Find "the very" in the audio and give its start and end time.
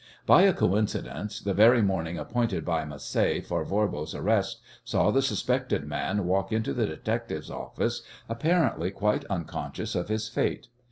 1.39-1.83